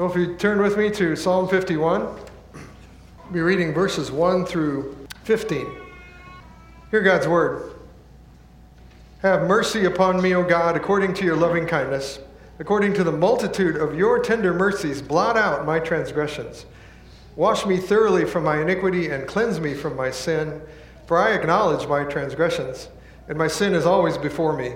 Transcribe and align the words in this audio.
Well, 0.00 0.10
if 0.10 0.16
you 0.16 0.34
turn 0.34 0.62
with 0.62 0.78
me 0.78 0.88
to 0.92 1.14
Psalm 1.14 1.46
51, 1.46 2.00
I'll 2.00 3.32
be 3.32 3.40
reading 3.40 3.74
verses 3.74 4.10
1 4.10 4.46
through 4.46 4.96
15. 5.24 5.66
Hear 6.90 7.02
God's 7.02 7.28
word. 7.28 7.74
Have 9.20 9.46
mercy 9.46 9.84
upon 9.84 10.22
me, 10.22 10.34
O 10.34 10.42
God, 10.42 10.74
according 10.74 11.12
to 11.16 11.26
your 11.26 11.36
loving 11.36 11.66
kindness. 11.66 12.18
According 12.58 12.94
to 12.94 13.04
the 13.04 13.12
multitude 13.12 13.76
of 13.76 13.94
your 13.94 14.20
tender 14.20 14.54
mercies, 14.54 15.02
blot 15.02 15.36
out 15.36 15.66
my 15.66 15.78
transgressions. 15.78 16.64
Wash 17.36 17.66
me 17.66 17.76
thoroughly 17.76 18.24
from 18.24 18.44
my 18.44 18.62
iniquity 18.62 19.10
and 19.10 19.28
cleanse 19.28 19.60
me 19.60 19.74
from 19.74 19.96
my 19.96 20.10
sin. 20.10 20.62
For 21.06 21.18
I 21.18 21.34
acknowledge 21.34 21.86
my 21.86 22.04
transgressions, 22.04 22.88
and 23.28 23.36
my 23.36 23.48
sin 23.48 23.74
is 23.74 23.84
always 23.84 24.16
before 24.16 24.56
me. 24.56 24.72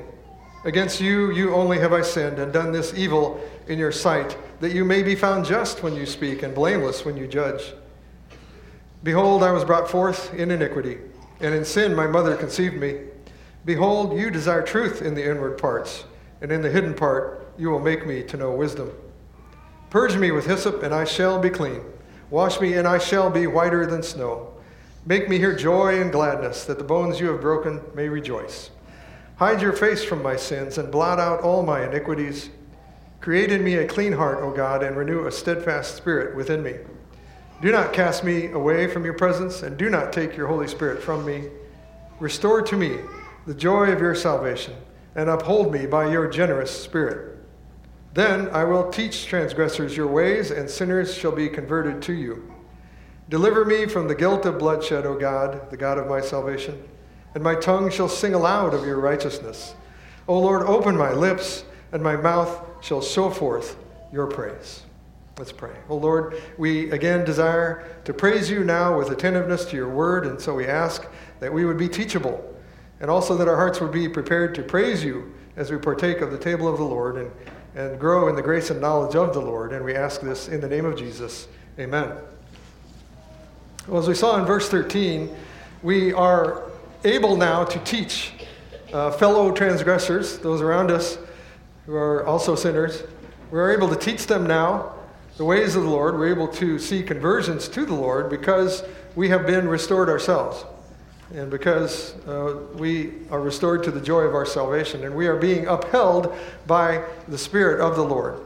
Against 0.66 1.00
you, 1.00 1.30
you 1.30 1.54
only 1.54 1.78
have 1.78 1.94
I 1.94 2.02
sinned 2.02 2.38
and 2.38 2.52
done 2.52 2.72
this 2.72 2.92
evil 2.94 3.40
in 3.68 3.78
your 3.78 3.92
sight, 3.92 4.36
that 4.60 4.72
you 4.72 4.84
may 4.84 5.02
be 5.02 5.14
found 5.14 5.44
just 5.44 5.82
when 5.82 5.94
you 5.94 6.06
speak 6.06 6.42
and 6.42 6.54
blameless 6.54 7.04
when 7.04 7.16
you 7.16 7.26
judge. 7.26 7.72
Behold, 9.02 9.42
I 9.42 9.52
was 9.52 9.64
brought 9.64 9.90
forth 9.90 10.32
in 10.34 10.50
iniquity, 10.50 10.98
and 11.40 11.54
in 11.54 11.64
sin 11.64 11.94
my 11.94 12.06
mother 12.06 12.36
conceived 12.36 12.76
me. 12.76 13.00
Behold, 13.64 14.18
you 14.18 14.30
desire 14.30 14.62
truth 14.62 15.02
in 15.02 15.14
the 15.14 15.28
inward 15.28 15.58
parts, 15.58 16.04
and 16.40 16.50
in 16.52 16.62
the 16.62 16.70
hidden 16.70 16.94
part 16.94 17.46
you 17.58 17.70
will 17.70 17.80
make 17.80 18.06
me 18.06 18.22
to 18.24 18.36
know 18.36 18.52
wisdom. 18.52 18.90
Purge 19.90 20.16
me 20.16 20.30
with 20.30 20.46
hyssop, 20.46 20.82
and 20.82 20.94
I 20.94 21.04
shall 21.04 21.38
be 21.38 21.50
clean. 21.50 21.80
Wash 22.30 22.60
me, 22.60 22.74
and 22.74 22.88
I 22.88 22.98
shall 22.98 23.30
be 23.30 23.46
whiter 23.46 23.86
than 23.86 24.02
snow. 24.02 24.52
Make 25.06 25.28
me 25.28 25.38
hear 25.38 25.54
joy 25.54 26.00
and 26.00 26.10
gladness, 26.10 26.64
that 26.64 26.78
the 26.78 26.84
bones 26.84 27.20
you 27.20 27.28
have 27.28 27.40
broken 27.40 27.80
may 27.94 28.08
rejoice. 28.08 28.70
Hide 29.36 29.60
your 29.60 29.72
face 29.72 30.02
from 30.02 30.22
my 30.22 30.36
sins 30.36 30.78
and 30.78 30.90
blot 30.90 31.18
out 31.18 31.40
all 31.40 31.62
my 31.62 31.84
iniquities. 31.86 32.50
Create 33.24 33.50
in 33.50 33.64
me 33.64 33.76
a 33.76 33.86
clean 33.86 34.12
heart, 34.12 34.40
O 34.42 34.50
God, 34.50 34.82
and 34.82 34.98
renew 34.98 35.24
a 35.24 35.32
steadfast 35.32 35.96
spirit 35.96 36.36
within 36.36 36.62
me. 36.62 36.74
Do 37.62 37.72
not 37.72 37.94
cast 37.94 38.22
me 38.22 38.50
away 38.50 38.86
from 38.86 39.02
your 39.02 39.14
presence, 39.14 39.62
and 39.62 39.78
do 39.78 39.88
not 39.88 40.12
take 40.12 40.36
your 40.36 40.46
Holy 40.46 40.68
Spirit 40.68 41.02
from 41.02 41.24
me. 41.24 41.48
Restore 42.20 42.60
to 42.60 42.76
me 42.76 42.98
the 43.46 43.54
joy 43.54 43.90
of 43.90 43.98
your 43.98 44.14
salvation, 44.14 44.74
and 45.14 45.30
uphold 45.30 45.72
me 45.72 45.86
by 45.86 46.12
your 46.12 46.28
generous 46.28 46.70
spirit. 46.70 47.38
Then 48.12 48.50
I 48.50 48.64
will 48.64 48.90
teach 48.90 49.24
transgressors 49.24 49.96
your 49.96 50.08
ways, 50.08 50.50
and 50.50 50.68
sinners 50.68 51.14
shall 51.14 51.32
be 51.32 51.48
converted 51.48 52.02
to 52.02 52.12
you. 52.12 52.52
Deliver 53.30 53.64
me 53.64 53.86
from 53.86 54.06
the 54.06 54.14
guilt 54.14 54.44
of 54.44 54.58
bloodshed, 54.58 55.06
O 55.06 55.18
God, 55.18 55.70
the 55.70 55.78
God 55.78 55.96
of 55.96 56.06
my 56.08 56.20
salvation 56.20 56.78
and 57.34 57.42
my 57.42 57.54
tongue 57.54 57.90
shall 57.90 58.10
sing 58.10 58.34
aloud 58.34 58.74
of 58.74 58.86
your 58.86 59.00
righteousness. 59.00 59.74
O 60.28 60.38
Lord, 60.38 60.62
open 60.66 60.94
my 60.94 61.12
lips, 61.12 61.64
and 61.90 62.02
my 62.02 62.16
mouth 62.16 62.73
shall 62.84 63.00
show 63.00 63.30
forth 63.30 63.76
your 64.12 64.26
praise. 64.26 64.82
Let's 65.38 65.52
pray. 65.52 65.74
O 65.88 65.96
Lord, 65.96 66.40
we 66.58 66.90
again 66.90 67.24
desire 67.24 67.88
to 68.04 68.12
praise 68.12 68.50
you 68.50 68.62
now 68.62 68.98
with 68.98 69.10
attentiveness 69.10 69.64
to 69.66 69.76
your 69.76 69.88
word, 69.88 70.26
and 70.26 70.38
so 70.38 70.54
we 70.54 70.66
ask 70.66 71.08
that 71.40 71.52
we 71.52 71.64
would 71.64 71.78
be 71.78 71.88
teachable, 71.88 72.44
and 73.00 73.10
also 73.10 73.36
that 73.38 73.48
our 73.48 73.56
hearts 73.56 73.80
would 73.80 73.90
be 73.90 74.06
prepared 74.06 74.54
to 74.56 74.62
praise 74.62 75.02
you 75.02 75.32
as 75.56 75.70
we 75.70 75.78
partake 75.78 76.20
of 76.20 76.30
the 76.30 76.36
table 76.36 76.68
of 76.68 76.76
the 76.76 76.84
Lord 76.84 77.16
and, 77.16 77.30
and 77.74 77.98
grow 77.98 78.28
in 78.28 78.36
the 78.36 78.42
grace 78.42 78.68
and 78.68 78.82
knowledge 78.82 79.16
of 79.16 79.32
the 79.32 79.40
Lord. 79.40 79.72
And 79.72 79.82
we 79.82 79.94
ask 79.94 80.20
this 80.20 80.48
in 80.48 80.60
the 80.60 80.68
name 80.68 80.84
of 80.84 80.96
Jesus. 80.96 81.48
Amen. 81.78 82.12
Well, 83.88 84.00
as 84.00 84.08
we 84.08 84.14
saw 84.14 84.38
in 84.38 84.44
verse 84.44 84.68
13, 84.68 85.34
we 85.82 86.12
are 86.12 86.70
able 87.04 87.36
now 87.36 87.64
to 87.64 87.78
teach 87.80 88.32
uh, 88.92 89.10
fellow 89.10 89.52
transgressors, 89.52 90.38
those 90.38 90.60
around 90.60 90.90
us 90.90 91.18
who 91.86 91.94
are 91.94 92.26
also 92.26 92.54
sinners, 92.54 93.02
we're 93.50 93.72
able 93.72 93.88
to 93.88 93.96
teach 93.96 94.26
them 94.26 94.46
now 94.46 94.92
the 95.36 95.44
ways 95.44 95.76
of 95.76 95.82
the 95.82 95.88
Lord. 95.88 96.18
We're 96.18 96.30
able 96.30 96.48
to 96.48 96.78
see 96.78 97.02
conversions 97.02 97.68
to 97.68 97.84
the 97.84 97.94
Lord 97.94 98.30
because 98.30 98.82
we 99.14 99.28
have 99.28 99.46
been 99.46 99.68
restored 99.68 100.08
ourselves. 100.08 100.64
And 101.34 101.50
because 101.50 102.14
uh, 102.26 102.58
we 102.74 103.12
are 103.30 103.40
restored 103.40 103.82
to 103.84 103.90
the 103.90 104.00
joy 104.00 104.20
of 104.20 104.34
our 104.34 104.46
salvation, 104.46 105.04
and 105.04 105.14
we 105.14 105.26
are 105.26 105.36
being 105.36 105.66
upheld 105.66 106.34
by 106.66 107.02
the 107.28 107.38
Spirit 107.38 107.80
of 107.80 107.96
the 107.96 108.04
Lord. 108.04 108.40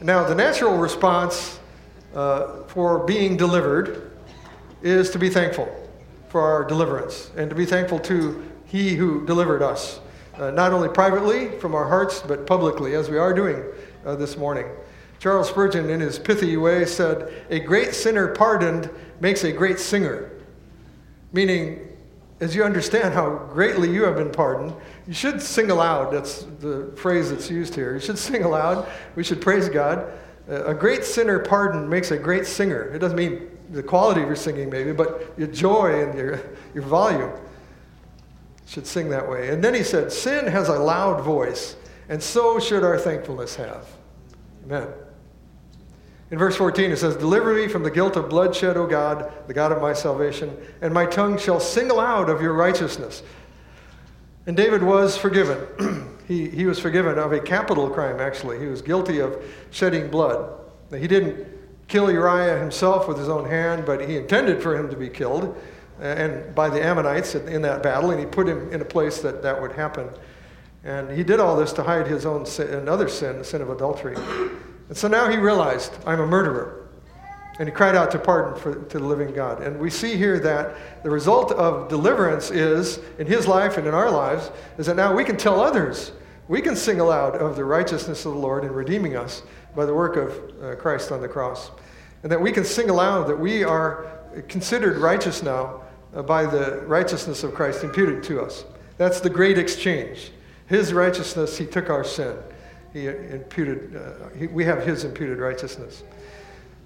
Now, 0.00 0.24
the 0.24 0.34
natural 0.34 0.76
response 0.76 1.58
uh, 2.14 2.62
for 2.68 3.00
being 3.00 3.36
delivered 3.36 4.10
is 4.82 5.10
to 5.10 5.18
be 5.18 5.28
thankful 5.28 5.68
for 6.28 6.40
our 6.40 6.64
deliverance 6.64 7.30
and 7.36 7.50
to 7.50 7.56
be 7.56 7.66
thankful 7.66 7.98
to 8.00 8.42
He 8.64 8.94
who 8.94 9.26
delivered 9.26 9.62
us, 9.62 10.00
uh, 10.38 10.50
not 10.50 10.72
only 10.72 10.88
privately 10.88 11.58
from 11.58 11.74
our 11.74 11.86
hearts, 11.86 12.22
but 12.26 12.46
publicly, 12.46 12.94
as 12.94 13.10
we 13.10 13.18
are 13.18 13.34
doing 13.34 13.62
uh, 14.04 14.16
this 14.16 14.36
morning. 14.36 14.66
Charles 15.18 15.48
Spurgeon, 15.48 15.88
in 15.88 16.00
his 16.00 16.18
pithy 16.18 16.56
way, 16.56 16.84
said, 16.84 17.32
A 17.50 17.60
great 17.60 17.94
sinner 17.94 18.28
pardoned 18.28 18.90
makes 19.20 19.44
a 19.44 19.52
great 19.52 19.78
singer. 19.78 20.30
Meaning, 21.32 21.88
as 22.40 22.56
you 22.56 22.64
understand 22.64 23.14
how 23.14 23.30
greatly 23.52 23.88
you 23.88 24.04
have 24.04 24.16
been 24.16 24.32
pardoned, 24.32 24.74
you 25.06 25.14
should 25.14 25.40
sing 25.40 25.70
aloud. 25.70 26.12
That's 26.12 26.42
the 26.58 26.92
phrase 26.96 27.30
that's 27.30 27.48
used 27.48 27.74
here. 27.74 27.94
You 27.94 28.00
should 28.00 28.18
sing 28.30 28.42
aloud. 28.42 28.88
We 29.14 29.22
should 29.22 29.40
praise 29.40 29.68
God. 29.68 30.10
Uh, 30.50 30.64
a 30.64 30.74
great 30.74 31.04
sinner 31.04 31.38
pardoned 31.38 31.88
makes 31.88 32.10
a 32.10 32.18
great 32.18 32.46
singer. 32.46 32.92
It 32.92 32.98
doesn't 32.98 33.16
mean 33.16 33.48
the 33.70 33.82
quality 33.82 34.22
of 34.22 34.26
your 34.26 34.36
singing, 34.36 34.70
maybe, 34.70 34.92
but 34.92 35.32
your 35.36 35.46
joy 35.46 36.02
and 36.02 36.18
your, 36.18 36.42
your 36.74 36.82
volume 36.82 37.32
should 38.72 38.86
sing 38.86 39.10
that 39.10 39.28
way. 39.28 39.50
And 39.50 39.62
then 39.62 39.74
he 39.74 39.82
said, 39.82 40.10
Sin 40.10 40.46
has 40.46 40.68
a 40.68 40.78
loud 40.78 41.22
voice, 41.22 41.76
and 42.08 42.22
so 42.22 42.58
should 42.58 42.82
our 42.82 42.98
thankfulness 42.98 43.54
have. 43.56 43.86
Amen. 44.64 44.88
In 46.30 46.38
verse 46.38 46.56
14, 46.56 46.90
it 46.90 46.96
says, 46.96 47.14
Deliver 47.16 47.52
me 47.52 47.68
from 47.68 47.82
the 47.82 47.90
guilt 47.90 48.16
of 48.16 48.30
bloodshed, 48.30 48.78
O 48.78 48.86
God, 48.86 49.30
the 49.46 49.52
God 49.52 49.72
of 49.72 49.82
my 49.82 49.92
salvation, 49.92 50.56
and 50.80 50.94
my 50.94 51.04
tongue 51.04 51.36
shall 51.36 51.60
sing 51.60 51.90
aloud 51.90 52.30
of 52.30 52.40
your 52.40 52.54
righteousness. 52.54 53.22
And 54.46 54.56
David 54.56 54.82
was 54.82 55.18
forgiven. 55.18 56.18
he, 56.26 56.48
he 56.48 56.64
was 56.64 56.78
forgiven 56.78 57.18
of 57.18 57.34
a 57.34 57.40
capital 57.40 57.90
crime, 57.90 58.20
actually. 58.20 58.58
He 58.58 58.68
was 58.68 58.80
guilty 58.80 59.18
of 59.18 59.36
shedding 59.70 60.10
blood. 60.10 60.50
Now, 60.90 60.96
he 60.96 61.06
didn't 61.06 61.46
kill 61.88 62.10
Uriah 62.10 62.58
himself 62.58 63.06
with 63.06 63.18
his 63.18 63.28
own 63.28 63.46
hand, 63.46 63.84
but 63.84 64.08
he 64.08 64.16
intended 64.16 64.62
for 64.62 64.74
him 64.74 64.88
to 64.88 64.96
be 64.96 65.10
killed 65.10 65.54
and 66.02 66.54
by 66.54 66.68
the 66.68 66.82
Ammonites 66.82 67.34
in 67.34 67.62
that 67.62 67.82
battle, 67.82 68.10
and 68.10 68.20
he 68.20 68.26
put 68.26 68.48
him 68.48 68.72
in 68.72 68.80
a 68.80 68.84
place 68.84 69.20
that 69.20 69.42
that 69.42 69.60
would 69.60 69.72
happen. 69.72 70.08
And 70.84 71.10
he 71.10 71.22
did 71.22 71.38
all 71.38 71.56
this 71.56 71.72
to 71.74 71.82
hide 71.82 72.06
his 72.06 72.26
own 72.26 72.44
sin, 72.44 72.74
another 72.74 73.08
sin, 73.08 73.38
the 73.38 73.44
sin 73.44 73.62
of 73.62 73.70
adultery. 73.70 74.16
And 74.88 74.96
so 74.96 75.06
now 75.06 75.30
he 75.30 75.36
realized, 75.36 75.92
I'm 76.04 76.20
a 76.20 76.26
murderer. 76.26 76.88
And 77.58 77.68
he 77.68 77.74
cried 77.74 77.94
out 77.94 78.10
to 78.12 78.18
pardon 78.18 78.60
for, 78.60 78.74
to 78.74 78.98
the 78.98 79.04
living 79.04 79.32
God. 79.32 79.62
And 79.62 79.78
we 79.78 79.90
see 79.90 80.16
here 80.16 80.40
that 80.40 81.02
the 81.04 81.10
result 81.10 81.52
of 81.52 81.88
deliverance 81.88 82.50
is, 82.50 82.98
in 83.18 83.26
his 83.26 83.46
life 83.46 83.76
and 83.76 83.86
in 83.86 83.94
our 83.94 84.10
lives, 84.10 84.50
is 84.78 84.86
that 84.86 84.96
now 84.96 85.14
we 85.14 85.22
can 85.22 85.36
tell 85.36 85.60
others, 85.60 86.12
we 86.48 86.60
can 86.60 86.74
sing 86.74 86.98
aloud 86.98 87.36
of 87.36 87.54
the 87.54 87.64
righteousness 87.64 88.24
of 88.24 88.32
the 88.32 88.38
Lord 88.38 88.64
in 88.64 88.72
redeeming 88.72 89.16
us 89.16 89.42
by 89.76 89.84
the 89.84 89.94
work 89.94 90.16
of 90.16 90.62
uh, 90.62 90.74
Christ 90.76 91.12
on 91.12 91.20
the 91.20 91.28
cross 91.28 91.70
and 92.22 92.30
that 92.30 92.40
we 92.40 92.52
can 92.52 92.64
sing 92.64 92.88
aloud 92.88 93.26
that 93.28 93.38
we 93.38 93.64
are 93.64 94.06
considered 94.48 94.96
righteous 94.98 95.42
now 95.42 95.82
by 96.20 96.44
the 96.44 96.82
righteousness 96.86 97.42
of 97.42 97.54
Christ 97.54 97.84
imputed 97.84 98.22
to 98.24 98.42
us. 98.42 98.64
That's 98.98 99.20
the 99.20 99.30
great 99.30 99.56
exchange. 99.56 100.32
His 100.66 100.92
righteousness, 100.92 101.56
he 101.56 101.66
took 101.66 101.88
our 101.88 102.04
sin. 102.04 102.36
He 102.92 103.06
imputed, 103.06 103.96
uh, 103.96 104.28
he, 104.36 104.46
we 104.46 104.64
have 104.64 104.84
his 104.84 105.04
imputed 105.04 105.38
righteousness. 105.38 106.02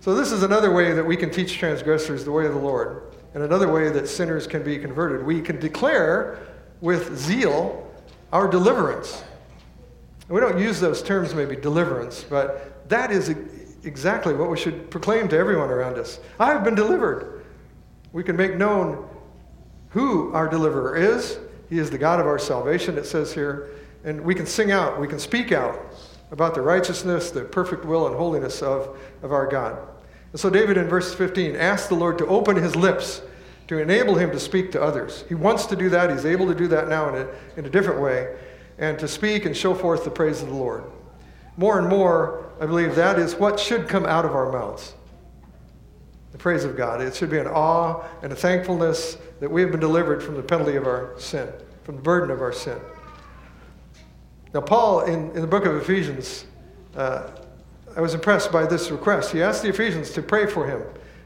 So, 0.00 0.14
this 0.14 0.30
is 0.30 0.44
another 0.44 0.72
way 0.72 0.92
that 0.92 1.04
we 1.04 1.16
can 1.16 1.30
teach 1.30 1.58
transgressors 1.58 2.24
the 2.24 2.30
way 2.30 2.46
of 2.46 2.54
the 2.54 2.60
Lord, 2.60 3.02
and 3.34 3.42
another 3.42 3.70
way 3.70 3.88
that 3.90 4.06
sinners 4.08 4.46
can 4.46 4.62
be 4.62 4.78
converted. 4.78 5.26
We 5.26 5.40
can 5.40 5.58
declare 5.58 6.38
with 6.80 7.18
zeal 7.18 7.90
our 8.32 8.46
deliverance. 8.46 9.24
We 10.28 10.40
don't 10.40 10.58
use 10.58 10.78
those 10.78 11.02
terms, 11.02 11.34
maybe 11.34 11.56
deliverance, 11.56 12.24
but 12.28 12.88
that 12.88 13.10
is 13.10 13.34
exactly 13.84 14.34
what 14.34 14.50
we 14.50 14.56
should 14.56 14.90
proclaim 14.90 15.28
to 15.28 15.36
everyone 15.36 15.70
around 15.70 15.98
us. 15.98 16.20
I 16.38 16.52
have 16.52 16.64
been 16.64 16.74
delivered. 16.74 17.44
We 18.12 18.22
can 18.22 18.36
make 18.36 18.56
known 18.56 19.08
who 19.96 20.30
our 20.34 20.46
deliverer 20.46 20.94
is. 20.94 21.38
He 21.70 21.78
is 21.78 21.88
the 21.88 21.96
God 21.96 22.20
of 22.20 22.26
our 22.26 22.38
salvation, 22.38 22.98
it 22.98 23.06
says 23.06 23.32
here. 23.32 23.70
And 24.04 24.20
we 24.20 24.34
can 24.34 24.44
sing 24.44 24.70
out, 24.70 25.00
we 25.00 25.08
can 25.08 25.18
speak 25.18 25.52
out 25.52 25.80
about 26.30 26.54
the 26.54 26.60
righteousness, 26.60 27.30
the 27.30 27.44
perfect 27.44 27.86
will, 27.86 28.06
and 28.06 28.14
holiness 28.14 28.60
of, 28.60 28.98
of 29.22 29.32
our 29.32 29.46
God. 29.46 29.78
And 30.32 30.38
so, 30.38 30.50
David 30.50 30.76
in 30.76 30.86
verse 30.86 31.14
15 31.14 31.56
asked 31.56 31.88
the 31.88 31.94
Lord 31.94 32.18
to 32.18 32.26
open 32.26 32.56
his 32.56 32.76
lips 32.76 33.22
to 33.68 33.78
enable 33.78 34.16
him 34.16 34.30
to 34.32 34.38
speak 34.38 34.70
to 34.72 34.82
others. 34.82 35.24
He 35.30 35.34
wants 35.34 35.64
to 35.64 35.76
do 35.76 35.88
that. 35.88 36.10
He's 36.10 36.26
able 36.26 36.46
to 36.46 36.54
do 36.54 36.68
that 36.68 36.88
now 36.88 37.08
in 37.08 37.14
a, 37.14 37.28
in 37.56 37.64
a 37.64 37.70
different 37.70 38.02
way, 38.02 38.36
and 38.76 38.98
to 38.98 39.08
speak 39.08 39.46
and 39.46 39.56
show 39.56 39.74
forth 39.74 40.04
the 40.04 40.10
praise 40.10 40.42
of 40.42 40.48
the 40.48 40.54
Lord. 40.54 40.84
More 41.56 41.78
and 41.78 41.88
more, 41.88 42.52
I 42.60 42.66
believe 42.66 42.96
that 42.96 43.18
is 43.18 43.34
what 43.34 43.58
should 43.58 43.88
come 43.88 44.04
out 44.04 44.26
of 44.26 44.32
our 44.32 44.52
mouths. 44.52 44.92
The 46.36 46.42
praise 46.42 46.64
of 46.64 46.76
God. 46.76 47.00
It 47.00 47.14
should 47.14 47.30
be 47.30 47.38
an 47.38 47.46
awe 47.46 48.04
and 48.20 48.30
a 48.30 48.36
thankfulness 48.36 49.16
that 49.40 49.50
we 49.50 49.62
have 49.62 49.70
been 49.70 49.80
delivered 49.80 50.22
from 50.22 50.34
the 50.34 50.42
penalty 50.42 50.76
of 50.76 50.86
our 50.86 51.14
sin, 51.18 51.48
from 51.82 51.96
the 51.96 52.02
burden 52.02 52.30
of 52.30 52.42
our 52.42 52.52
sin. 52.52 52.78
Now, 54.52 54.60
Paul, 54.60 55.06
in, 55.06 55.30
in 55.30 55.40
the 55.40 55.46
book 55.46 55.64
of 55.64 55.76
Ephesians, 55.76 56.44
uh, 56.94 57.30
I 57.96 58.02
was 58.02 58.12
impressed 58.12 58.52
by 58.52 58.66
this 58.66 58.90
request. 58.90 59.32
He 59.32 59.42
asked 59.42 59.62
the 59.62 59.70
Ephesians 59.70 60.10
to 60.10 60.20
pray 60.20 60.44
for 60.44 60.66
him. 60.66 60.82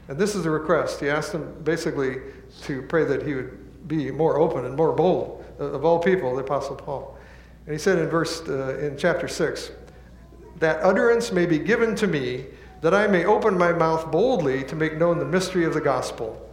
And 0.07 0.17
this 0.17 0.33
is 0.33 0.45
the 0.45 0.49
request. 0.49 1.01
He 1.01 1.09
asked 1.09 1.33
them 1.33 1.61
basically 1.65 2.21
to 2.61 2.81
pray 2.83 3.03
that 3.03 3.27
he 3.27 3.33
would 3.33 3.89
be 3.89 4.11
more 4.11 4.37
open 4.37 4.63
and 4.63 4.77
more 4.77 4.93
bold 4.93 5.43
of 5.59 5.83
all 5.83 5.99
people, 5.99 6.33
the 6.33 6.41
Apostle 6.41 6.77
Paul. 6.77 7.17
And 7.65 7.73
he 7.73 7.79
said 7.79 7.99
in 7.99 8.07
verse, 8.07 8.47
uh, 8.47 8.77
in 8.77 8.97
chapter 8.97 9.27
6, 9.27 9.71
that 10.59 10.81
utterance 10.81 11.33
may 11.33 11.45
be 11.45 11.59
given 11.59 11.95
to 11.97 12.07
me, 12.07 12.45
that 12.81 12.93
I 12.93 13.07
may 13.07 13.25
open 13.25 13.57
my 13.57 13.71
mouth 13.71 14.11
boldly 14.11 14.63
to 14.65 14.75
make 14.75 14.97
known 14.97 15.19
the 15.19 15.25
mystery 15.25 15.65
of 15.65 15.73
the 15.73 15.81
gospel. 15.81 16.49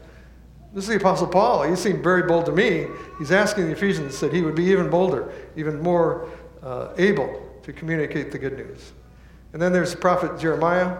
This 0.75 0.85
is 0.85 0.91
the 0.91 0.97
Apostle 0.97 1.27
Paul. 1.27 1.63
He 1.63 1.75
seemed 1.75 2.05
very 2.05 2.23
bold 2.23 2.47
to 2.47 2.53
me. 2.53 2.87
He's 3.19 3.33
asking 3.33 3.67
the 3.67 3.73
Ephesians 3.73 4.21
that 4.21 4.33
he 4.33 4.43
would 4.43 4.55
be 4.55 4.65
even 4.65 4.91
bolder, 4.91 5.33
even 5.57 5.81
more 5.81 6.29
uh, 6.63 6.93
able 6.99 7.43
to 7.63 7.73
communicate 7.73 8.31
the 8.31 8.39
good 8.39 8.57
news. 8.57 8.93
And 9.55 9.63
then 9.63 9.73
there's 9.73 9.93
the 9.93 9.97
prophet 9.97 10.39
Jeremiah. 10.39 10.99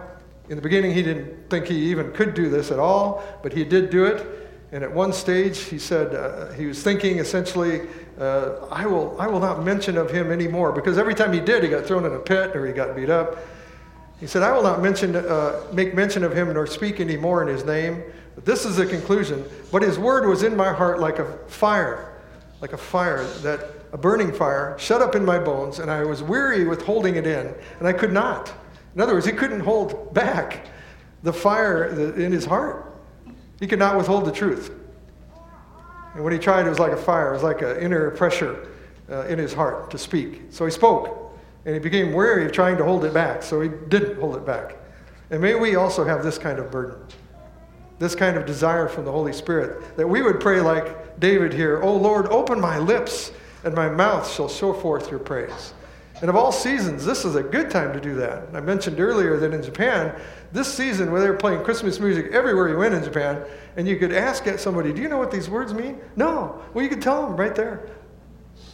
In 0.49 0.55
the 0.55 0.61
beginning, 0.61 0.91
he 0.91 1.03
didn't 1.03 1.51
think 1.51 1.67
he 1.67 1.91
even 1.91 2.11
could 2.11 2.33
do 2.33 2.49
this 2.49 2.71
at 2.71 2.79
all, 2.79 3.23
but 3.43 3.53
he 3.53 3.63
did 3.63 3.91
do 3.91 4.05
it. 4.05 4.25
And 4.71 4.83
at 4.83 4.91
one 4.91 5.13
stage, 5.13 5.59
he 5.59 5.77
said 5.77 6.15
uh, 6.15 6.51
he 6.53 6.65
was 6.65 6.81
thinking 6.81 7.19
essentially, 7.19 7.81
uh, 8.19 8.67
I, 8.71 8.87
will, 8.87 9.15
I 9.19 9.27
will 9.27 9.39
not 9.39 9.63
mention 9.63 9.97
of 9.97 10.09
him 10.09 10.31
anymore, 10.31 10.71
because 10.71 10.97
every 10.97 11.13
time 11.13 11.31
he 11.31 11.39
did, 11.39 11.63
he 11.63 11.69
got 11.69 11.85
thrown 11.85 12.05
in 12.05 12.13
a 12.13 12.19
pit 12.19 12.55
or 12.55 12.65
he 12.65 12.73
got 12.73 12.95
beat 12.95 13.09
up. 13.09 13.37
He 14.19 14.27
said, 14.27 14.43
I 14.43 14.51
will 14.51 14.63
not 14.63 14.81
mention, 14.81 15.15
uh, 15.15 15.63
make 15.71 15.93
mention 15.93 16.23
of 16.23 16.35
him 16.35 16.53
nor 16.53 16.67
speak 16.67 16.99
any 16.99 17.15
more 17.15 17.41
in 17.41 17.47
his 17.47 17.63
name. 17.63 18.03
But 18.35 18.45
this 18.45 18.65
is 18.65 18.75
the 18.75 18.85
conclusion. 18.85 19.45
But 19.71 19.81
his 19.81 19.97
word 19.97 20.27
was 20.27 20.43
in 20.43 20.55
my 20.55 20.73
heart 20.73 20.99
like 20.99 21.19
a 21.19 21.37
fire, 21.47 22.19
like 22.61 22.73
a 22.73 22.77
fire 22.77 23.23
that 23.41 23.61
a 23.91 23.97
burning 23.97 24.31
fire 24.31 24.75
shut 24.77 25.01
up 25.01 25.15
in 25.15 25.25
my 25.25 25.39
bones, 25.39 25.79
and 25.79 25.89
I 25.89 26.03
was 26.03 26.21
weary 26.21 26.65
with 26.65 26.81
holding 26.81 27.15
it 27.15 27.25
in, 27.25 27.53
and 27.79 27.87
I 27.87 27.93
could 27.93 28.13
not. 28.13 28.53
In 28.95 29.01
other 29.01 29.13
words, 29.13 29.25
he 29.25 29.31
couldn't 29.31 29.61
hold 29.61 30.13
back 30.13 30.67
the 31.23 31.33
fire 31.33 31.85
in 32.15 32.31
his 32.31 32.45
heart. 32.45 32.93
He 33.59 33.67
could 33.67 33.79
not 33.79 33.97
withhold 33.97 34.25
the 34.25 34.31
truth. 34.31 34.71
And 36.13 36.23
when 36.23 36.33
he 36.33 36.39
tried, 36.39 36.65
it 36.65 36.69
was 36.69 36.79
like 36.79 36.91
a 36.91 36.97
fire, 36.97 37.29
it 37.29 37.33
was 37.33 37.43
like 37.43 37.61
an 37.61 37.77
inner 37.77 38.11
pressure 38.11 38.67
uh, 39.09 39.25
in 39.25 39.39
his 39.39 39.53
heart 39.53 39.91
to 39.91 39.97
speak. 39.97 40.43
So 40.49 40.65
he 40.65 40.71
spoke, 40.71 41.28
and 41.65 41.73
he 41.73 41.79
became 41.79 42.13
weary 42.13 42.45
of 42.45 42.51
trying 42.51 42.77
to 42.77 42.83
hold 42.83 43.05
it 43.05 43.13
back, 43.13 43.43
so 43.43 43.61
he 43.61 43.69
didn't 43.89 44.19
hold 44.19 44.35
it 44.35 44.45
back. 44.45 44.77
And 45.29 45.41
may 45.41 45.55
we 45.55 45.75
also 45.75 46.03
have 46.03 46.23
this 46.23 46.37
kind 46.37 46.59
of 46.59 46.71
burden, 46.71 46.97
this 47.99 48.15
kind 48.15 48.37
of 48.37 48.45
desire 48.45 48.87
from 48.87 49.05
the 49.05 49.11
Holy 49.11 49.33
Spirit, 49.33 49.95
that 49.97 50.07
we 50.07 50.21
would 50.21 50.39
pray 50.39 50.61
like 50.61 51.19
David 51.19 51.53
here, 51.53 51.81
Oh 51.83 51.95
Lord, 51.95 52.27
open 52.27 52.59
my 52.59 52.77
lips 52.77 53.31
and 53.63 53.75
my 53.75 53.89
mouth 53.89 54.31
shall 54.31 54.47
show 54.47 54.73
forth 54.73 55.09
your 55.09 55.19
praise. 55.19 55.73
And 56.21 56.29
of 56.29 56.35
all 56.35 56.51
seasons, 56.51 57.05
this 57.05 57.23
is 57.23 57.35
a 57.35 57.43
good 57.43 57.71
time 57.71 57.93
to 57.93 57.99
do 57.99 58.15
that. 58.15 58.49
I 58.53 58.59
mentioned 58.59 58.99
earlier 58.99 59.37
that 59.37 59.53
in 59.53 59.63
Japan, 59.63 60.13
this 60.51 60.73
season, 60.73 61.11
where 61.11 61.21
they 61.21 61.29
were 61.29 61.37
playing 61.37 61.63
Christmas 61.63 61.99
music 61.99 62.31
everywhere 62.33 62.67
you 62.67 62.77
went 62.77 62.93
in 62.93 63.03
Japan, 63.03 63.41
and 63.77 63.87
you 63.87 63.97
could 63.97 64.11
ask 64.11 64.45
somebody, 64.57 64.91
Do 64.91 65.01
you 65.01 65.07
know 65.07 65.17
what 65.17 65.31
these 65.31 65.49
words 65.49 65.73
mean? 65.73 66.01
No. 66.17 66.61
Well, 66.73 66.83
you 66.83 66.89
could 66.89 67.01
tell 67.01 67.25
them 67.25 67.37
right 67.37 67.55
there. 67.55 67.89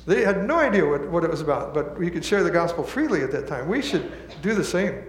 They 0.05 0.23
had 0.23 0.45
no 0.45 0.59
idea 0.59 0.87
what, 0.87 1.09
what 1.09 1.23
it 1.23 1.29
was 1.29 1.41
about, 1.41 1.73
but 1.73 1.97
we 1.97 2.09
could 2.09 2.23
share 2.23 2.43
the 2.43 2.51
gospel 2.51 2.83
freely 2.83 3.23
at 3.23 3.31
that 3.31 3.47
time. 3.47 3.67
We 3.67 3.81
should 3.81 4.11
do 4.41 4.53
the 4.53 4.63
same. 4.63 5.03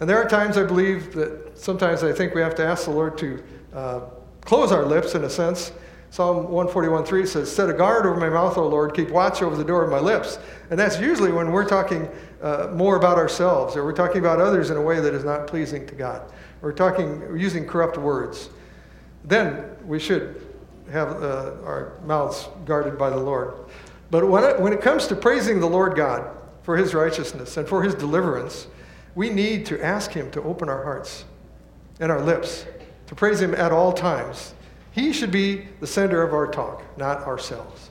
And 0.00 0.10
there 0.10 0.18
are 0.18 0.28
times 0.28 0.58
I 0.58 0.64
believe 0.64 1.14
that 1.14 1.58
sometimes 1.58 2.02
I 2.02 2.12
think 2.12 2.34
we 2.34 2.40
have 2.40 2.54
to 2.56 2.64
ask 2.64 2.84
the 2.84 2.90
Lord 2.90 3.16
to 3.18 3.42
uh, 3.72 4.00
close 4.42 4.72
our 4.72 4.84
lips 4.84 5.14
in 5.14 5.24
a 5.24 5.30
sense 5.30 5.72
Psalm 6.14 6.46
141.3 6.46 7.26
says, 7.26 7.50
Set 7.50 7.68
a 7.68 7.72
guard 7.72 8.06
over 8.06 8.20
my 8.20 8.28
mouth, 8.28 8.56
O 8.56 8.68
Lord, 8.68 8.94
keep 8.94 9.10
watch 9.10 9.42
over 9.42 9.56
the 9.56 9.64
door 9.64 9.82
of 9.82 9.90
my 9.90 9.98
lips. 9.98 10.38
And 10.70 10.78
that's 10.78 11.00
usually 11.00 11.32
when 11.32 11.50
we're 11.50 11.68
talking 11.68 12.08
uh, 12.40 12.68
more 12.72 12.94
about 12.94 13.18
ourselves, 13.18 13.74
or 13.74 13.82
we're 13.82 13.96
talking 13.96 14.20
about 14.20 14.40
others 14.40 14.70
in 14.70 14.76
a 14.76 14.80
way 14.80 15.00
that 15.00 15.12
is 15.12 15.24
not 15.24 15.48
pleasing 15.48 15.88
to 15.88 15.94
God. 15.96 16.32
We're 16.60 16.70
talking, 16.70 17.18
we're 17.18 17.36
using 17.36 17.66
corrupt 17.66 17.98
words. 17.98 18.50
Then 19.24 19.64
we 19.84 19.98
should 19.98 20.40
have 20.90 21.22
uh, 21.22 21.52
our 21.64 21.98
mouths 22.04 22.48
guarded 22.64 22.98
by 22.98 23.10
the 23.10 23.16
Lord. 23.16 23.54
But 24.10 24.28
when 24.28 24.44
it, 24.44 24.60
when 24.60 24.72
it 24.72 24.80
comes 24.80 25.06
to 25.08 25.16
praising 25.16 25.60
the 25.60 25.68
Lord 25.68 25.96
God 25.96 26.30
for 26.62 26.76
his 26.76 26.94
righteousness 26.94 27.56
and 27.56 27.66
for 27.66 27.82
his 27.82 27.94
deliverance, 27.94 28.66
we 29.14 29.30
need 29.30 29.66
to 29.66 29.82
ask 29.82 30.12
him 30.12 30.30
to 30.32 30.42
open 30.42 30.68
our 30.68 30.82
hearts 30.82 31.24
and 32.00 32.10
our 32.10 32.20
lips 32.20 32.66
to 33.06 33.14
praise 33.14 33.40
him 33.40 33.54
at 33.54 33.72
all 33.72 33.92
times 33.92 34.54
he 34.94 35.12
should 35.12 35.32
be 35.32 35.66
the 35.80 35.88
center 35.88 36.22
of 36.22 36.32
our 36.32 36.46
talk, 36.46 36.84
not 36.96 37.22
ourselves. 37.26 37.90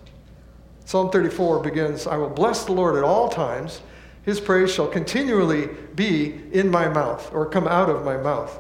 Psalm 0.86 1.12
34 1.12 1.60
begins 1.60 2.08
I 2.08 2.16
will 2.16 2.30
bless 2.30 2.64
the 2.64 2.72
Lord 2.72 2.96
at 2.96 3.04
all 3.04 3.28
times. 3.28 3.82
His 4.24 4.40
praise 4.40 4.74
shall 4.74 4.88
continually 4.88 5.68
be 5.96 6.42
in 6.54 6.70
my 6.70 6.88
mouth 6.88 7.30
or 7.34 7.46
come 7.46 7.68
out 7.68 7.90
of 7.90 8.06
my 8.06 8.16
mouth. 8.16 8.58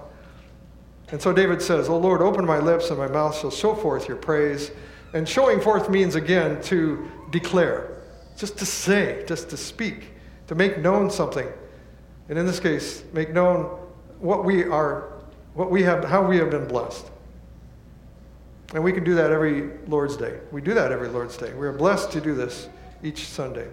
And 1.13 1.21
so 1.21 1.31
David 1.31 1.61
says, 1.61 1.89
O 1.89 1.97
Lord, 1.97 2.23
open 2.23 2.43
my 2.43 2.57
lips, 2.57 2.89
and 2.89 2.97
my 2.97 3.07
mouth 3.07 3.39
shall 3.39 3.51
show 3.51 3.75
forth 3.75 4.07
your 4.07 4.17
praise. 4.17 4.71
And 5.13 5.29
showing 5.29 5.61
forth 5.61 5.87
means, 5.87 6.15
again, 6.15 6.59
to 6.63 7.07
declare, 7.29 8.01
just 8.35 8.57
to 8.57 8.65
say, 8.65 9.23
just 9.27 9.47
to 9.51 9.57
speak, 9.57 10.07
to 10.47 10.55
make 10.55 10.79
known 10.79 11.11
something. 11.11 11.47
And 12.29 12.39
in 12.39 12.47
this 12.47 12.59
case, 12.59 13.03
make 13.13 13.31
known 13.31 13.65
what 14.17 14.43
we 14.43 14.63
are, 14.63 15.13
what 15.53 15.69
we 15.69 15.83
have, 15.83 16.03
how 16.03 16.25
we 16.25 16.37
have 16.37 16.49
been 16.49 16.67
blessed. 16.67 17.05
And 18.73 18.83
we 18.83 18.91
can 18.91 19.03
do 19.03 19.13
that 19.13 19.31
every 19.31 19.69
Lord's 19.85 20.17
Day. 20.17 20.39
We 20.51 20.61
do 20.61 20.73
that 20.73 20.91
every 20.91 21.09
Lord's 21.09 21.37
Day. 21.37 21.53
We 21.53 21.67
are 21.67 21.73
blessed 21.73 22.11
to 22.13 22.21
do 22.21 22.33
this 22.33 22.69
each 23.03 23.27
Sunday. 23.27 23.67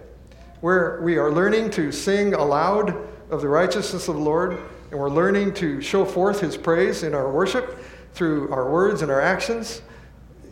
Where 0.59 1.01
we 1.01 1.17
are 1.17 1.31
learning 1.31 1.71
to 1.71 1.91
sing 1.91 2.35
aloud 2.35 2.95
of 3.31 3.41
the 3.41 3.47
righteousness 3.47 4.07
of 4.07 4.17
the 4.17 4.21
Lord, 4.21 4.59
and 4.91 4.99
we're 4.99 5.09
learning 5.09 5.53
to 5.55 5.81
show 5.81 6.05
forth 6.05 6.41
His 6.41 6.57
praise 6.57 7.03
in 7.03 7.15
our 7.15 7.31
worship 7.31 7.83
through 8.13 8.51
our 8.51 8.69
words 8.69 9.01
and 9.01 9.09
our 9.09 9.21
actions, 9.21 9.81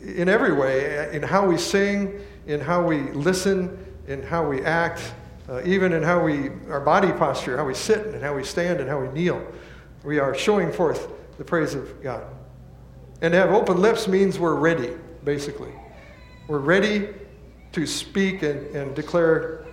in 0.01 0.29
every 0.29 0.53
way, 0.53 1.13
in 1.13 1.21
how 1.21 1.45
we 1.45 1.57
sing, 1.57 2.19
in 2.47 2.61
how 2.61 2.81
we 2.81 3.11
listen, 3.11 3.85
in 4.07 4.23
how 4.23 4.47
we 4.47 4.63
act, 4.63 5.13
uh, 5.49 5.61
even 5.65 5.91
in 5.91 6.01
how 6.01 6.23
we, 6.23 6.51
our 6.69 6.79
body 6.79 7.11
posture, 7.11 7.57
how 7.57 7.65
we 7.65 7.73
sit, 7.73 8.07
and 8.07 8.23
how 8.23 8.33
we 8.33 8.43
stand, 8.43 8.79
and 8.79 8.89
how 8.89 8.99
we 8.99 9.09
kneel. 9.09 9.45
We 10.05 10.19
are 10.19 10.33
showing 10.33 10.71
forth 10.71 11.09
the 11.37 11.43
praise 11.43 11.75
of 11.75 12.01
God. 12.01 12.23
And 13.21 13.33
to 13.33 13.37
have 13.37 13.51
open 13.51 13.81
lips 13.81 14.07
means 14.07 14.39
we're 14.39 14.55
ready, 14.55 14.93
basically. 15.25 15.73
We're 16.47 16.59
ready 16.59 17.09
to 17.73 17.85
speak 17.85 18.41
and, 18.43 18.65
and 18.73 18.95
declare 18.95 19.65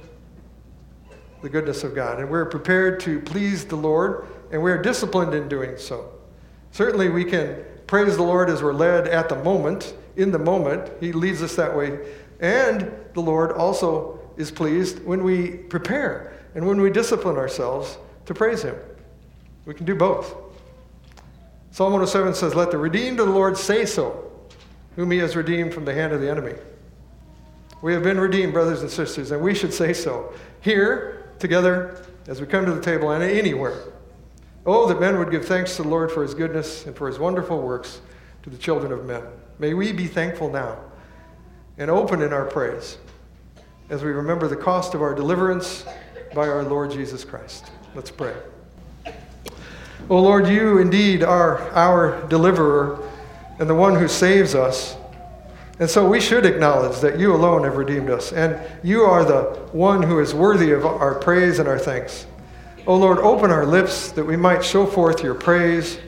the 1.43 1.49
goodness 1.49 1.85
of 1.85 1.95
God. 1.95 2.19
And 2.19 2.29
we're 2.29 2.47
prepared 2.47 2.99
to 3.01 3.21
please 3.21 3.65
the 3.65 3.77
Lord, 3.77 4.27
and 4.53 4.63
we're 4.63 4.81
disciplined 4.81 5.35
in 5.35 5.49
doing 5.49 5.77
so. 5.77 6.13
Certainly, 6.73 7.11
we 7.11 7.25
can 7.25 7.65
praise 7.87 8.17
the 8.17 8.23
Lord 8.23 8.51
as 8.51 8.63
we're 8.63 8.73
led 8.73 9.09
at 9.09 9.29
the 9.29 9.37
moment, 9.43 9.95
in 10.17 10.31
the 10.31 10.39
moment. 10.39 10.91
He 11.01 11.13
leads 11.13 11.43
us 11.43 11.57
that 11.57 11.77
way. 11.77 11.99
And 12.41 12.93
the 13.15 13.21
Lord 13.21 13.53
also 13.53 14.21
is 14.37 14.51
pleased 14.51 15.05
when 15.05 15.25
we 15.25 15.51
prepare 15.51 16.35
and 16.55 16.67
when 16.67 16.81
we 16.81 16.91
discipline 16.91 17.37
ourselves 17.37 17.99
to 18.27 18.35
praise 18.35 18.63
Him. 18.63 18.77
We 19.65 19.75
can 19.75 19.87
do 19.87 19.95
both. 19.95 20.35
Psalm 21.71 21.93
107 21.93 22.35
says, 22.35 22.55
Let 22.55 22.71
the 22.71 22.79
redeemed 22.79 23.21
of 23.21 23.27
the 23.27 23.33
Lord 23.33 23.59
say 23.59 23.85
so, 23.85 24.33
whom 24.95 25.11
he 25.11 25.19
has 25.19 25.37
redeemed 25.37 25.75
from 25.75 25.85
the 25.85 25.93
hand 25.93 26.13
of 26.13 26.21
the 26.21 26.31
enemy. 26.31 26.55
We 27.83 27.93
have 27.93 28.03
been 28.03 28.19
redeemed, 28.19 28.55
brothers 28.55 28.81
and 28.81 28.91
sisters, 28.91 29.31
and 29.31 29.43
we 29.43 29.55
should 29.55 29.75
say 29.75 29.93
so 29.93 30.33
here, 30.61 31.31
together, 31.39 32.03
as 32.27 32.41
we 32.41 32.47
come 32.47 32.65
to 32.65 32.73
the 32.73 32.81
table, 32.81 33.11
and 33.11 33.23
anywhere. 33.23 33.79
Oh, 34.67 34.89
that 34.89 34.99
men 34.99 35.19
would 35.19 35.31
give 35.31 35.45
thanks 35.45 35.77
to 35.77 35.83
the 35.83 35.89
Lord 35.89 36.11
for 36.11 36.23
his 36.23 36.35
goodness 36.35 36.87
and 36.87 36.97
for 36.97 37.07
his 37.07 37.21
wonderful 37.21 37.63
works 37.63 38.01
to 38.43 38.51
the 38.51 38.59
children 38.59 38.91
of 38.91 39.07
men. 39.07 39.23
May 39.61 39.75
we 39.75 39.93
be 39.93 40.09
thankful 40.09 40.51
now 40.51 40.79
and 41.79 41.89
open 41.89 42.21
in 42.21 42.33
our 42.33 42.45
praise 42.45 42.99
as 43.91 44.03
we 44.03 44.11
remember 44.11 44.49
the 44.49 44.57
cost 44.57 44.95
of 44.95 45.03
our 45.03 45.15
deliverance 45.15 45.85
by 46.35 46.49
our 46.49 46.65
Lord 46.65 46.91
Jesus 46.91 47.25
Christ. 47.25 47.71
Let's 47.95 48.11
pray. 48.11 48.35
O 50.11 50.21
Lord, 50.21 50.49
you 50.49 50.79
indeed 50.79 51.23
are 51.23 51.61
our 51.71 52.27
deliverer 52.27 53.09
and 53.61 53.71
the 53.71 53.75
one 53.75 53.95
who 53.95 54.09
saves 54.09 54.57
us. 54.57 54.97
And 55.79 55.89
so 55.89 56.09
we 56.09 56.21
should 56.21 56.45
acknowledge 56.45 57.01
that 57.01 57.21
you 57.21 57.35
alone 57.35 57.65
have 57.65 57.77
redeemed 57.77 58.11
us, 58.11 58.33
and 58.33 58.59
you 58.83 59.03
are 59.03 59.25
the 59.25 59.61
one 59.73 60.03
who 60.03 60.21
is 60.21 60.35
worthy 60.35 60.73
of 60.73 60.85
our 60.87 61.15
praise 61.15 61.59
and 61.59 61.69
our 61.69 61.79
thanks. 61.79 62.27
O 62.87 62.95
Lord, 62.95 63.19
open 63.19 63.51
our 63.51 63.67
lips 63.67 64.13
that 64.13 64.25
we 64.25 64.37
might 64.37 64.65
show 64.65 64.87
forth 64.87 65.21
your 65.21 65.35
praise. 65.35 65.99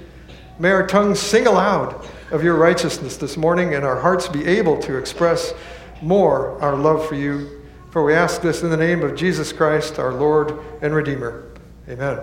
May 0.61 0.71
our 0.71 0.87
tongues 0.87 1.19
sing 1.19 1.49
aloud 1.49 2.07
of 2.31 2.45
your 2.45 2.55
righteousness 2.55 3.17
this 3.17 3.37
morning, 3.37 3.75
and 3.75 3.85
our 3.85 3.99
hearts 3.99 4.29
be 4.29 4.47
able 4.47 4.79
to 4.83 4.97
express 4.97 5.55
more 6.03 6.61
our 6.63 6.77
love 6.77 7.07
for 7.09 7.17
you. 7.17 7.63
For 7.91 8.05
we 8.05 8.15
ask 8.15 8.43
this 8.43 8.63
in 8.63 8.71
the 8.71 8.77
name 8.77 9.03
of 9.03 9.17
Jesus 9.17 9.53
Christ, 9.53 9.99
our 9.99 10.13
Lord 10.13 10.57
and 10.81 10.95
Redeemer. 10.95 11.51
Amen. 11.89 12.21